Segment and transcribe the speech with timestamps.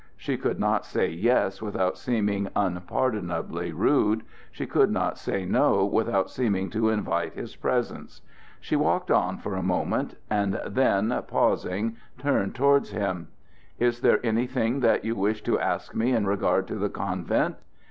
[0.17, 6.31] She could not say "Yes" without seeming unpardonably rude; she could not say "No" without
[6.31, 8.23] seeming to invite his presence.
[8.59, 13.27] She walked on for a moment, and then, pausing, turned towards him.
[13.77, 17.57] "Is there anything that you wished to ask me in regard to the convent?"